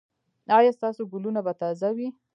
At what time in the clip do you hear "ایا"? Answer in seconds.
0.57-0.71